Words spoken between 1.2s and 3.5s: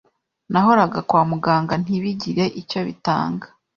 muganga ntibigire icyo bitanga,